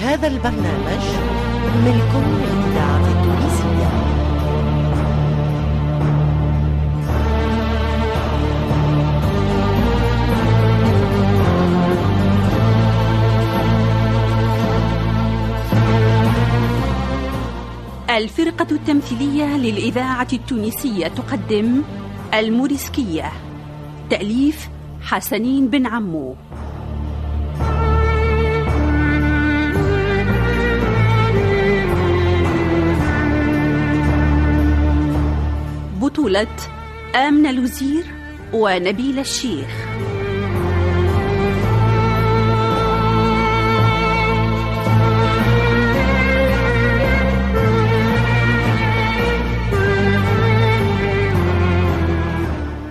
هذا 0.00 0.26
البرنامج 0.26 1.04
ملك 1.84 2.12
للإذاعة 2.14 3.08
التونسية 3.08 3.90
الفرقة 18.10 18.66
التمثيلية 18.70 19.56
للإذاعة 19.56 20.28
التونسية 20.32 21.08
تقدم 21.08 21.82
الموريسكية. 22.34 23.32
تأليف 24.10 24.68
حسنين 25.02 25.68
بن 25.68 25.86
عمو. 25.86 26.36
بطولة 36.30 36.56
آمنة 37.16 37.50
لوزير 37.52 38.04
ونبيل 38.52 39.18
الشيخ. 39.18 39.66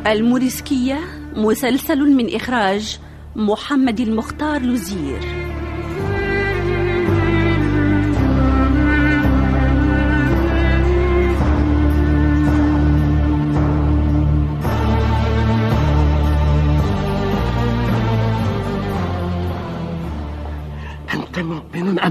الموريسكية 0.08 1.00
مسلسل 1.36 2.00
من 2.00 2.36
إخراج 2.36 3.00
محمد 3.36 4.00
المختار 4.00 4.62
لوزير 4.62 5.39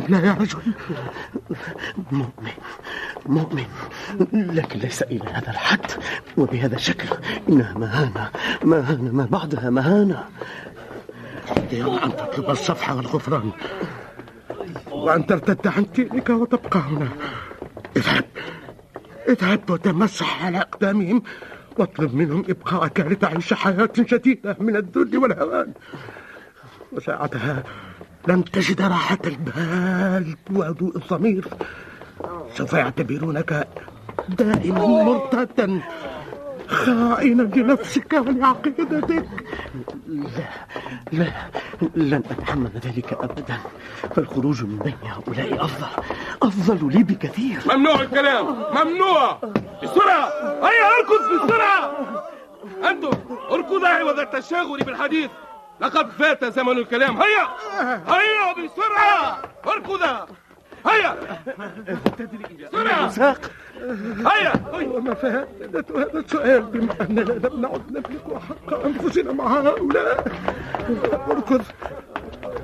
لا 0.09 0.27
يا 0.27 0.33
رجل؟ 0.33 0.59
مؤمن 2.13 2.53
مؤمن. 3.27 3.67
لكن 4.33 4.79
ليس 4.79 5.03
إلى 5.03 5.31
هذا 5.31 5.51
الحد. 5.51 5.91
وبهذا 6.37 6.77
الشكل 6.77 7.09
إنها 7.49 7.79
مهانة 7.79 8.31
مهانة 8.65 9.13
ما 9.13 9.25
بعدها 9.25 9.71
مهانة. 9.71 10.25
يا 11.73 12.05
أن 12.05 12.17
تطلب 12.17 12.51
الصفح 12.51 12.91
والغفران 12.91 13.51
وأن 14.91 15.27
ترتد 15.27 15.67
عن 15.67 15.87
دينك 15.95 16.31
وتبقى 16.31 16.81
هنا. 16.81 17.09
اذهب. 17.97 18.25
اذهب 19.29 19.71
وتمسح 19.71 20.45
على 20.45 20.59
أقدامهم. 20.59 21.23
واطلب 21.79 22.15
منهم 22.15 22.45
إبقاءك 22.49 23.01
لتعيش 23.01 23.55
حياة 23.55 23.91
جديدة 23.99 24.57
من 24.61 24.77
الذل 24.77 25.19
والهوان. 25.19 25.73
وساعتها 26.93 27.63
لن 28.29 28.45
تجد 28.45 28.83
راحة 28.83 29.19
البال 29.25 30.37
وهدوء 30.53 30.97
الضمير. 30.97 31.49
سوف 32.55 32.73
يعتبرونك 32.73 33.69
دائما 34.29 34.87
مرتدا. 34.87 35.81
خائنا 36.69 37.43
لنفسك 37.43 38.13
ولعقيدتك. 38.13 39.29
لا 40.09 40.45
لا 41.13 41.33
لن 41.97 42.23
أتحمل 42.31 42.71
ذلك 42.85 43.13
أبدا. 43.13 43.59
فالخروج 44.15 44.63
من 44.65 44.79
بين 44.79 44.97
هؤلاء 45.05 45.65
أفضل 45.65 46.03
أفضل 46.43 46.93
لي 46.93 47.03
بكثير. 47.03 47.59
ممنوع 47.67 48.01
الكلام 48.01 48.47
ممنوع. 48.47 49.39
بسرعة 49.83 50.29
هيا 50.69 50.85
أركض 50.99 51.45
بسرعة؟ 51.45 51.91
أنتم 52.91 53.11
اركضوا 53.51 53.89
عوض 53.89 54.19
التشاغل 54.19 54.79
بالحديث. 54.79 55.31
لقد 55.81 56.11
فات 56.11 56.45
زمن 56.45 56.79
الكلام. 56.79 57.17
هيا! 57.23 57.49
هيا 58.09 58.53
بسرعة! 58.53 59.43
اركضا! 59.67 60.27
هيا! 60.87 61.17
بسرعة! 62.73 63.09
ساق 63.09 63.51
هيا! 64.27 64.53
وما 64.95 65.15
فائدة 65.15 65.85
هذا 65.97 66.19
السؤال 66.19 66.63
بما 66.63 66.95
أننا 67.01 67.21
لم 67.21 67.61
نعد 67.61 67.83
نملك 67.91 68.43
حق 68.49 68.85
أنفسنا 68.87 69.33
مع 69.33 69.47
هؤلاء. 69.61 70.25
اركض! 71.31 71.63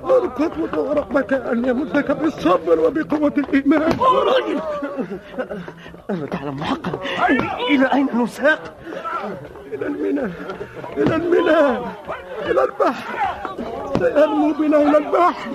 اركض 0.05 0.79
ورغبك 0.79 1.33
أن 1.33 1.65
يمدك 1.65 2.11
بالصبر 2.11 2.81
وبقوة 2.81 3.35
الإيمان. 3.39 3.99
أنا 6.11 6.27
تعلم 6.27 6.63
حقا. 6.65 7.01
إلى 7.71 7.93
أين 7.93 8.09
نساق؟ 8.23 8.77
إلى 9.73 9.87
الميناء! 9.87 10.31
إلى 10.97 11.17
الميناء! 11.17 11.93
إلى 12.51 12.65
البحر. 12.65 13.19
سيرمو 13.99 14.53
بنا 14.53 14.77
إلى 14.77 14.99
البحر. 14.99 15.51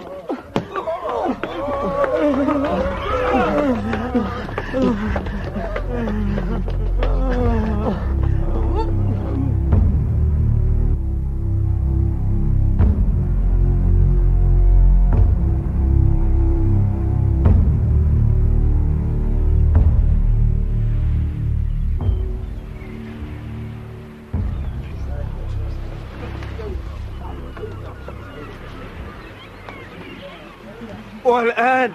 والآن 31.23 31.93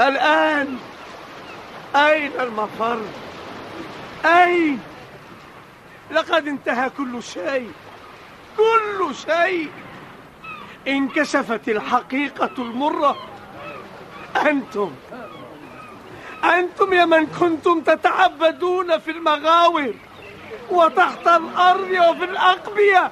الآن 0.00 0.78
أين 1.96 2.32
المفر؟ 2.40 3.00
أين؟ 4.24 4.80
لقد 6.10 6.48
انتهى 6.48 6.90
كل 6.90 7.22
شيء 7.22 7.72
كل 8.56 9.14
شيء 9.14 9.70
انكشفت 10.88 11.68
الحقيقة 11.68 12.50
المرة 12.58 13.16
أنتم 14.36 14.92
أنتم 16.44 16.92
يا 16.92 17.04
من 17.04 17.26
كنتم 17.26 17.80
تتعبدون 17.80 18.98
في 18.98 19.10
المغاور 19.10 19.94
وتحت 20.70 21.26
الأرض 21.28 21.90
وفي 21.90 22.24
الأقبية 22.24 23.10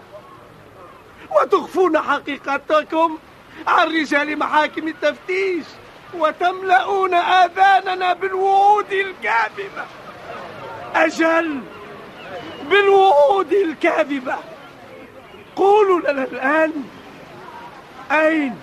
وتخفون 1.30 1.98
حقيقتكم 1.98 3.18
عن 3.66 3.88
رجال 3.88 4.38
محاكم 4.38 4.88
التفتيش 4.88 5.64
وتملؤون 6.14 7.14
آذاننا 7.14 8.12
بالوعود 8.12 8.92
الكاذبة. 8.92 9.84
أجل 10.94 11.60
بالوعود 12.70 13.52
الكاذبة. 13.52 14.36
قولوا 15.56 16.00
لنا 16.00 16.24
الآن 16.24 16.72
أين؟ 18.12 18.60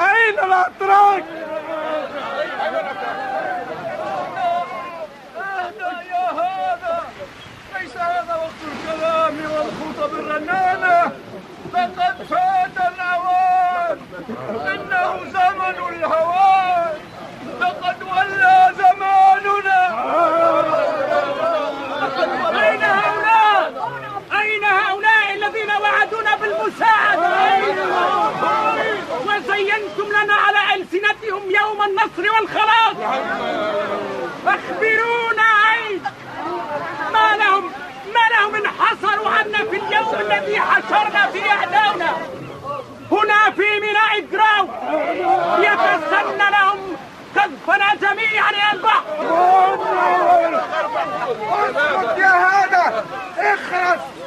أين 0.00 0.38
الأتراك؟ 0.38 1.24
هذا 5.36 6.02
يا 6.10 6.30
هذا 6.30 7.04
ليس 7.80 7.96
هذا 7.96 8.34
وقت 8.34 8.60
الكلام 8.72 9.34
والخطب 9.52 10.14
الرنانة 10.14 11.12
لقد 11.74 12.22
فات 12.30 12.76
الأوان 12.92 13.98
إنه 14.74 15.24
زمن 15.30 15.94
الهوان 15.94 16.94
لقد 17.60 18.02
ولى 18.02 18.74
زماننا 18.78 19.80
أين 22.62 22.82
هؤلاء؟ 22.82 23.90
أين 24.40 24.64
هؤلاء 24.64 25.34
الذين 25.34 25.70
وعدونا 25.70 26.36
بالمساعدة؟ 26.36 27.28
وزينتم 29.26 30.08
لنا 30.08 30.34
على 30.34 30.74
ألسنتهم 30.74 31.42
يوم 31.50 31.82
النصر 32.18 32.32
والخلاص 32.34 32.96
أخبرونا 34.46 35.48
أين؟ 35.74 36.02
ما 37.12 37.36
لهم 37.36 37.64
ما 38.14 38.36
لهم 38.36 38.54
انحصروا 38.54 39.30
عنا 39.30 39.58
في 39.58 39.76
اليوم 39.76 40.14
الذي 40.20 40.60
حشرنا 40.60 41.26
فيه 41.26 41.50
أعداؤنا 41.50 42.16
هنا 43.12 43.50
في 43.50 43.80
ميناء 43.80 44.18
الجراو 44.18 44.68
يتسنى 45.58 46.50
لهم 46.50 46.96
قذفنا 47.36 47.94
جميعا 47.94 48.50
إلى 48.50 48.72
البحر. 48.72 49.04
يا 52.18 52.32
هذا 52.32 53.04
اخرس. 53.38 54.17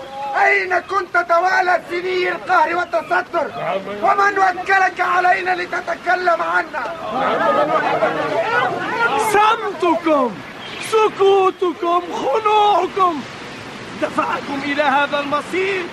أين 0.45 0.79
كنت 0.79 1.17
تتوالى 1.17 1.81
سني 1.89 2.29
القهر 2.29 2.75
والتستر 2.75 3.47
ومن 4.01 4.39
وكلك 4.39 4.99
علينا 4.99 5.55
لتتكلم 5.55 6.41
عنا؟ 6.41 6.83
صمتكم 9.33 10.31
سكوتكم 10.91 12.01
خنوعكم. 12.13 13.21
دفعكم 14.01 14.61
إلى 14.63 14.83
هذا 14.83 15.19
المصير 15.19 15.83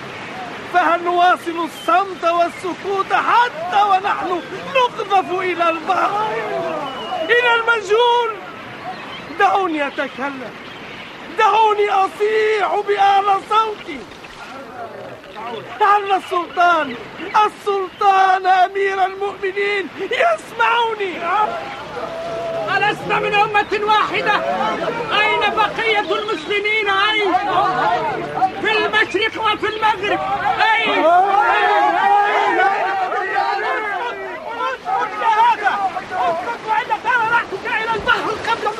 فهل 0.73 1.03
نواصل 1.03 1.67
الصمت 1.69 2.23
والسكوت 2.23 3.13
حتى 3.13 3.81
ونحن 3.83 4.41
نقذف 4.75 5.31
إلى 5.31 5.69
البحر؟ 5.69 6.27
إلى 7.23 7.55
المجهول 7.55 8.35
دعوني 9.39 9.87
أتكلم. 9.87 10.53
دعوني 11.37 11.89
أصيح 11.89 12.75
بأعلى 12.87 13.39
صوتي. 13.49 13.99
لعل 15.81 16.11
السلطان 16.11 16.95
السلطان 17.45 18.45
أمير 18.45 19.05
المؤمنين 19.05 19.87
يسمعني 19.99 21.13
ألسنا 22.77 23.19
من 23.19 23.33
أمة 23.33 23.79
واحدة؟ 23.83 24.33
أين 25.21 25.39
بقية 25.39 25.99
المسلمين؟ 25.99 26.89
أين؟ 26.89 27.33
في 28.61 28.71
المشرق 28.77 29.43
وفي 29.43 29.67
المغرب. 29.67 30.19
أين؟ 30.75 31.05
وإلا 36.67 36.95
ترى 37.03 37.83
إلى 37.83 37.93
البحر 37.95 38.31
قبل 38.49 38.79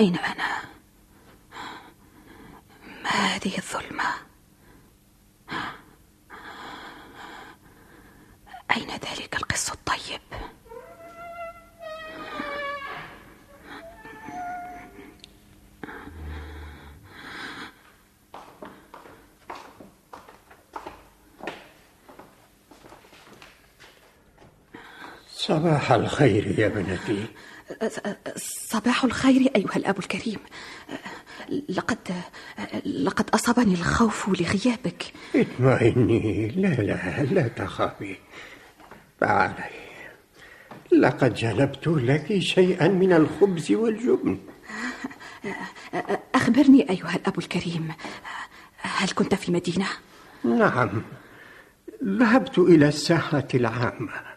أين 0.00 0.16
أنا؟ 0.16 0.60
ما 3.04 3.10
هذه 3.10 3.58
الظلمة؟ 3.58 4.25
صباح 25.46 25.92
الخير 25.92 26.58
يا 26.58 26.68
بنتي 26.68 27.26
صباح 28.70 29.04
الخير 29.04 29.50
أيها 29.56 29.76
الأب 29.76 29.98
الكريم. 29.98 30.38
لقد 31.68 31.98
لقد 32.86 33.30
أصابني 33.30 33.74
الخوف 33.74 34.28
لغيابك. 34.28 35.12
اطمئني. 35.34 36.48
لا 36.48 36.68
لا 36.68 37.22
لا 37.22 37.48
تخافي. 37.48 38.16
تعالي 39.20 39.70
لقد 40.92 41.34
جلبت 41.34 41.86
لك 41.86 42.38
شيئا 42.38 42.88
من 42.88 43.12
الخبز 43.12 43.72
والجبن. 43.72 44.38
أخبرني 46.34 46.90
أيها 46.90 47.16
الأب 47.16 47.38
الكريم 47.38 47.92
هل 48.78 49.08
كنت 49.14 49.34
في 49.34 49.52
مدينة؟ 49.52 49.86
نعم. 50.44 51.02
ذهبت 52.04 52.58
إلى 52.58 52.88
الساحة 52.88 53.48
العامة. 53.54 54.35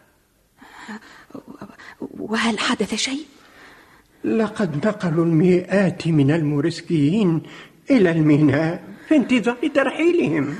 وهل 2.00 2.58
حدث 2.58 2.94
شيء؟ 2.94 3.26
لقد 4.24 4.86
نقلوا 4.86 5.24
المئات 5.24 6.08
من 6.08 6.30
المورسكيين 6.30 7.42
إلى 7.90 8.10
الميناء 8.10 8.84
في 9.08 9.16
انتظار 9.16 9.56
ترحيلهم 9.74 10.54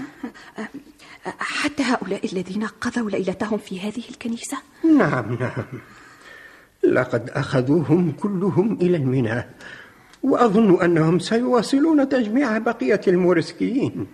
حتى 1.38 1.82
هؤلاء 1.82 2.32
الذين 2.32 2.64
قضوا 2.66 3.10
ليلتهم 3.10 3.58
في 3.58 3.80
هذه 3.80 4.02
الكنيسة؟ 4.10 4.56
نعم 4.84 5.34
نعم 5.34 5.64
لقد 6.82 7.30
أخذوهم 7.30 8.12
كلهم 8.12 8.72
إلى 8.72 8.96
الميناء 8.96 9.50
وأظن 10.22 10.82
أنهم 10.82 11.18
سيواصلون 11.18 12.08
تجميع 12.08 12.58
بقية 12.58 13.00
المورسكيين 13.08 14.06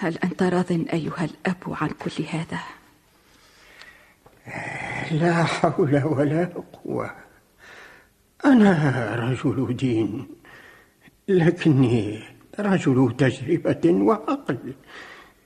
هل 0.00 0.18
أنت 0.24 0.42
راض 0.42 0.72
أيها 0.72 1.24
الأب 1.24 1.56
عن 1.66 1.88
كل 1.88 2.24
هذا؟ 2.30 2.58
لا 5.10 5.44
حول 5.44 6.02
ولا 6.04 6.44
قوة. 6.72 7.14
أنا 8.44 9.14
رجل 9.14 9.76
دين 9.76 10.26
لكني 11.28 12.22
رجل 12.58 13.14
تجربة 13.18 13.92
وعقل. 13.92 14.58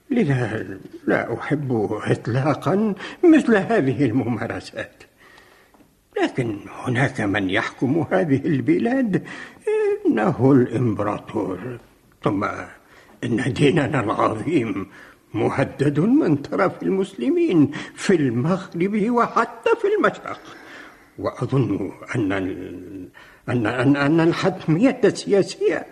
لذا 0.09 0.67
لا 1.07 1.39
أحب 1.39 1.99
إطلاقا 2.03 2.95
مثل 3.23 3.55
هذه 3.55 4.05
الممارسات. 4.05 5.03
لكن 6.21 6.59
هناك 6.69 7.21
من 7.21 7.49
يحكم 7.49 8.07
هذه 8.11 8.45
البلاد 8.45 9.27
إنه 10.05 10.51
الإمبراطور. 10.51 11.79
ثم 12.23 12.45
إن 13.23 13.53
ديننا 13.53 13.99
العظيم 13.99 14.87
مهدد 15.33 15.99
من 15.99 16.35
طرف 16.35 16.83
المسلمين 16.83 17.71
في 17.95 18.15
المغرب 18.15 19.09
وحتى 19.09 19.69
في 19.81 19.87
المشرق. 19.97 20.39
وأظن 21.19 21.91
أن 22.15 22.31
أن 23.49 23.67
أن, 23.67 23.95
أن 23.95 24.19
الحتمية 24.19 25.01
السياسية 25.03 25.85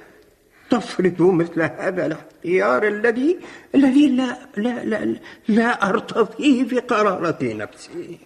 تفرض 0.69 1.21
مثل 1.21 1.61
هذا 1.61 2.05
الاختيار 2.05 2.87
الذي 2.87 3.39
الذي 3.75 4.09
لا 4.09 4.37
لا 4.57 4.85
لا 4.85 5.15
لا 5.47 5.89
أرتضيه 5.89 6.63
في 6.63 6.79
قرارة 6.79 7.37
نفسي 7.41 8.17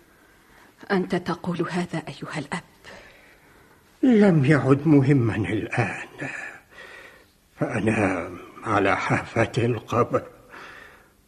أنت 0.92 1.16
تقول 1.16 1.66
هذا 1.70 2.04
أيها 2.08 2.40
الأب. 2.40 2.64
لم 4.04 4.46
يعد 4.46 4.88
مهما 4.88 5.36
الآن. 5.36 6.30
فأنا 7.60 8.30
على 8.66 8.98
حافة 8.98 9.52
القبر 9.58 10.24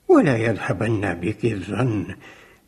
ولا 0.08 0.38
يذهبن 0.38 1.14
بك 1.14 1.46
الظن 1.46 2.16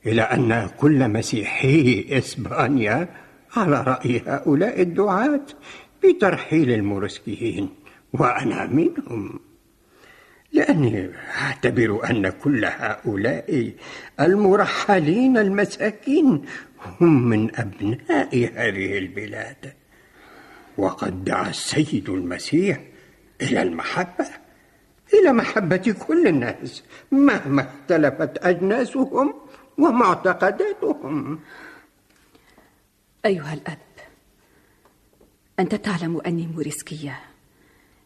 إلى 0.05 0.21
أن 0.21 0.69
كل 0.77 1.09
مسيحي 1.09 2.05
إسبانيا 2.09 3.07
على 3.55 3.83
رأي 3.83 4.21
هؤلاء 4.27 4.81
الدعاة 4.81 5.45
بترحيل 6.03 6.71
المورسكيين 6.71 7.69
وأنا 8.13 8.65
منهم. 8.65 9.39
لأني 10.53 11.09
أعتبر 11.41 12.09
أن 12.09 12.29
كل 12.29 12.65
هؤلاء 12.65 13.73
المرحلين 14.19 15.37
المساكين 15.37 16.45
هم 17.01 17.29
من 17.29 17.55
أبناء 17.55 18.35
هذه 18.35 18.97
البلاد. 18.97 19.73
وقد 20.77 21.23
دعا 21.23 21.49
السيد 21.49 22.09
المسيح 22.09 22.79
إلى 23.41 23.61
المحبة. 23.61 24.27
إلى 25.13 25.33
محبة 25.33 25.95
كل 26.07 26.27
الناس 26.27 26.83
مهما 27.11 27.61
اختلفت 27.61 28.37
أجناسهم 28.37 29.33
ومعتقداتهم 29.77 31.39
أيها 33.25 33.53
الأب 33.53 33.77
أنت 35.59 35.75
تعلم 35.75 36.21
أني 36.21 36.47
موريسكية 36.47 37.19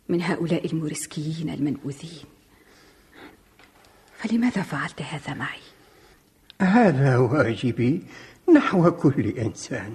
من 0.10 0.22
هؤلاء 0.22 0.66
الموريسكيين 0.66 1.50
المنبوذين 1.50 2.24
فلماذا 4.18 4.62
فعلت 4.62 5.02
هذا 5.02 5.34
معي؟ 5.34 5.60
هذا 6.62 7.18
واجبي 7.18 8.04
نحو 8.56 8.92
كل 8.92 9.28
إنسان. 9.28 9.94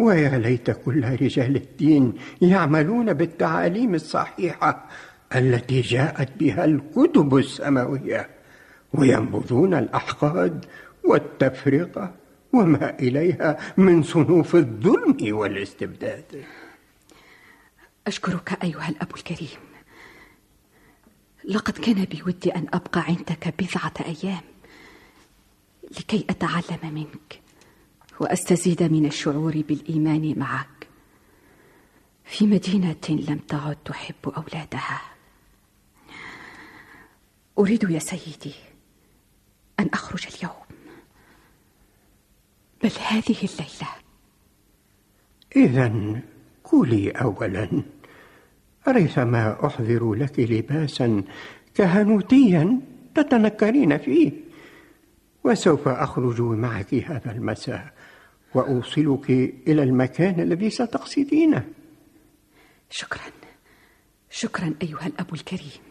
ويا 0.00 0.38
ليت 0.38 0.70
كل 0.70 1.04
رجال 1.04 1.56
الدين 1.56 2.12
يعملون 2.42 3.12
بالتعاليم 3.12 3.94
الصحيحة. 3.94 4.88
التي 5.34 5.80
جاءت 5.80 6.28
بها 6.36 6.64
الكتب 6.64 7.36
السماوية 7.36 8.30
وينبذون 8.92 9.74
الأحقاد 9.74 10.64
والتفرقة 11.04 12.14
وما 12.52 12.98
إليها 12.98 13.58
من 13.76 14.02
صنوف 14.02 14.56
الظلم 14.56 15.16
والاستبداد. 15.22 16.44
أشكرك 18.06 18.64
أيها 18.64 18.88
الأب 18.88 19.14
الكريم. 19.16 19.58
لقد 21.44 21.78
كان 21.78 22.04
بودي 22.04 22.54
أن 22.54 22.66
أبقى 22.74 23.00
عندك 23.00 23.54
بضعة 23.58 23.94
أيام 24.06 24.40
لكي 25.98 26.24
أتعلم 26.30 26.94
منك 26.94 27.40
وأستزيد 28.20 28.82
من 28.82 29.06
الشعور 29.06 29.62
بالإيمان 29.68 30.34
معك. 30.38 30.86
في 32.24 32.46
مدينة 32.46 32.96
لم 33.08 33.38
تعد 33.48 33.76
تحب 33.84 34.14
أولادها. 34.36 35.00
أريد 37.58 37.90
يا 37.90 37.98
سيدي 37.98 38.54
أن 39.80 39.88
أخرج 39.94 40.26
اليوم. 40.36 40.52
بل 42.82 42.90
هذه 43.08 43.36
الليلة. 43.42 43.88
إذا 45.56 46.20
كلي 46.62 47.10
أولا 47.10 47.82
ريثما 48.88 49.66
أحضر 49.66 50.14
لك 50.14 50.40
لباسا 50.40 51.22
كهنوتيا 51.74 52.80
تتنكرين 53.14 53.98
فيه؟ 53.98 54.32
وسوف 55.44 55.88
أخرج 55.88 56.40
معك 56.40 56.94
هذا 56.94 57.32
المساء 57.32 57.92
وأوصلك 58.54 59.30
إلى 59.66 59.82
المكان 59.82 60.40
الذي 60.40 60.70
ستقصدينه. 60.70 61.68
شكرا. 62.90 63.32
شكرا 64.30 64.74
أيها 64.82 65.06
الأب 65.06 65.34
الكريم. 65.34 65.89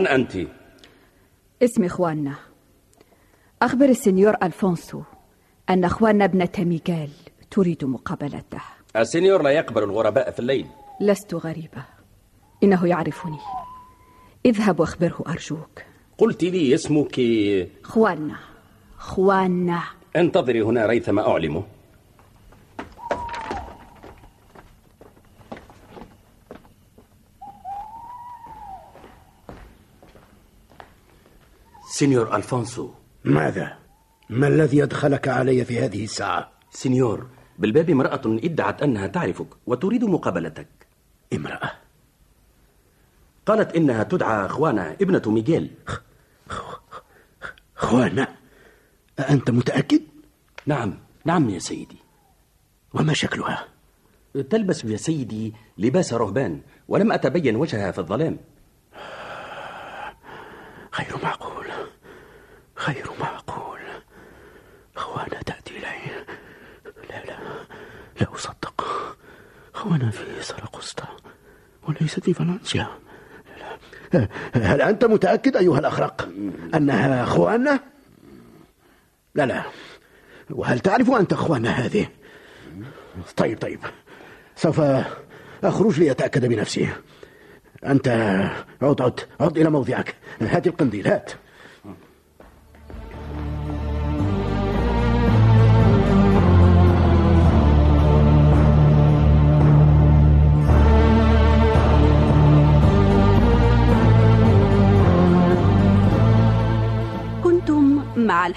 من 0.00 0.06
أنت؟ 0.06 0.36
اسمي 1.62 1.88
خواننا 1.88 2.34
أخبر 3.62 3.84
السنيور 3.84 4.34
ألفونسو 4.42 5.02
أن 5.70 5.84
أخواننا 5.84 6.24
ابنة 6.24 6.48
ميغال 6.58 7.10
تريد 7.50 7.84
مقابلته. 7.84 8.60
السنيور 8.96 9.42
لا 9.42 9.50
يقبل 9.50 9.82
الغرباء 9.82 10.30
في 10.30 10.38
الليل. 10.38 10.66
لست 11.00 11.34
غريبة. 11.34 11.84
إنه 12.62 12.86
يعرفني. 12.86 13.38
اذهب 14.46 14.80
واخبره 14.80 15.24
أرجوك. 15.28 15.82
قلت 16.18 16.44
لي 16.44 16.74
اسمك. 16.74 17.20
خواننا 17.82 18.36
خواننا 18.98 19.82
انتظري 20.16 20.62
هنا 20.62 20.86
ريثما 20.86 21.28
أعلمه. 21.28 21.64
سينيور 32.00 32.36
ألفونسو 32.36 32.90
ماذا؟ 33.24 33.78
ما 34.30 34.48
الذي 34.48 34.82
أدخلك 34.82 35.28
علي 35.28 35.64
في 35.64 35.78
هذه 35.80 36.04
الساعة؟ 36.04 36.50
سينيور 36.70 37.26
بالباب 37.58 37.90
امرأة 37.90 38.20
ادعت 38.26 38.82
أنها 38.82 39.06
تعرفك 39.06 39.46
وتريد 39.66 40.04
مقابلتك 40.04 40.68
امرأة 41.32 41.70
قالت 43.46 43.76
إنها 43.76 44.02
تدعى 44.02 44.48
خوانا 44.48 44.92
ابنة 44.92 45.22
ميغيل 45.26 45.70
خوانا 47.76 48.28
أنت 49.30 49.50
متأكد؟ 49.50 50.02
نعم 50.66 50.98
نعم 51.24 51.50
يا 51.50 51.58
سيدي 51.58 51.98
وما 52.94 53.12
شكلها؟ 53.12 53.64
تلبس 54.50 54.84
يا 54.84 54.96
سيدي 54.96 55.54
لباس 55.78 56.12
رهبان 56.12 56.60
ولم 56.88 57.12
أتبين 57.12 57.56
وجهها 57.56 57.90
في 57.90 57.98
الظلام 57.98 58.38
غير 60.98 61.16
معقول 61.22 61.29
غير 62.88 63.10
معقول 63.20 63.80
خوانا 64.96 65.42
تأتي 65.46 65.76
إلي. 65.76 66.24
لا 67.10 67.24
لا 67.24 67.38
لا 68.20 68.34
أصدق. 68.34 68.84
خوانا 69.74 70.10
في 70.10 70.42
سرقسطة 70.42 71.16
وليست 71.88 72.20
في 72.20 72.34
فالنسيا. 72.34 72.88
لا. 74.12 74.28
هل 74.54 74.82
أنت 74.82 75.04
متأكد 75.04 75.56
أيها 75.56 75.78
الأخرق 75.78 76.28
أنها 76.74 77.24
خوانا؟ 77.24 77.80
لا 79.34 79.46
لا. 79.46 79.62
وهل 80.50 80.80
تعرف 80.80 81.10
أنت 81.10 81.34
خوانا 81.34 81.70
هذه؟ 81.70 82.08
طيب 83.36 83.58
طيب. 83.58 83.80
سوف 84.56 84.80
أخرج 85.64 86.00
لأتأكد 86.00 86.46
بنفسي. 86.46 86.88
أنت 87.86 88.08
عد 88.82 89.02
عد 89.02 89.20
عد 89.40 89.58
إلى 89.58 89.70
موضعك. 89.70 90.14
هات 90.40 90.66
القنديل 90.66 91.08
هات. 91.08 91.32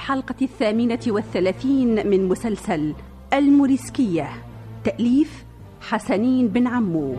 الحلقة 0.03 0.35
الثامنة 0.41 0.99
والثلاثين 1.07 2.07
من 2.07 2.27
مسلسل 2.27 2.93
الموريسكية. 3.33 4.29
تأليف 4.83 5.43
حسنين 5.81 6.47
بن 6.47 6.67
عمو. 6.67 7.15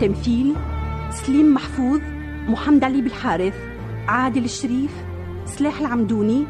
تمثيل 0.00 0.54
سليم 1.10 1.54
محفوظ 1.54 2.00
محمد 2.48 2.84
علي 2.84 3.02
بالحارث 3.02 3.54
عادل 4.08 4.44
الشريف 4.44 4.90
سلاح 5.46 5.80
العمدوني 5.80 6.44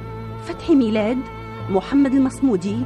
فتحي 0.44 0.74
ميلاد 0.74 1.18
محمد 1.70 2.14
المصمودي 2.14 2.76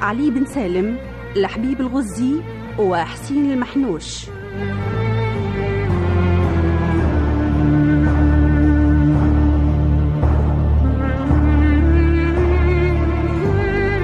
علي 0.00 0.30
بن 0.30 0.44
سالم 0.44 0.98
لحبيب 1.36 1.80
الغزي 1.80 2.34
وحسين 2.78 3.52
المحنوش. 3.52 4.26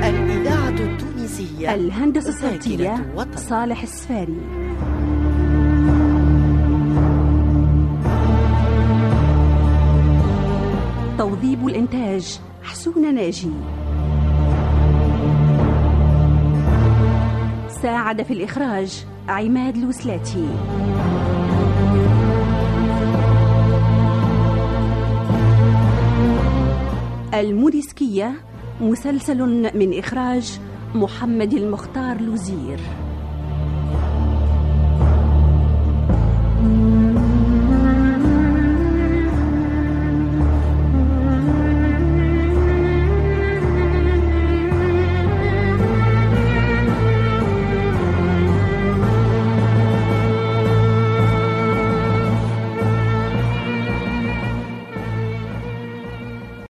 الإذاعة 0.05 0.69
التونسية 0.69 1.75
الهندسة 1.75 2.29
الصوتية. 2.29 3.15
صالح 3.37 3.83
السفاري. 3.83 4.37
توظيب 11.19 11.69
الإنتاج 11.69 12.41
حسون 12.63 13.15
ناجي. 13.15 13.51
ساعد 17.85 18.23
في 18.23 18.33
الإخراج 18.33 19.05
عماد 19.29 19.77
الوسلاتي 19.77 20.49
الموريسكية 27.35 28.33
مسلسل 28.81 29.39
من 29.79 29.99
إخراج 29.99 30.61
محمد 30.95 31.55
المختار 31.55 32.21
لوزير. 32.21 32.81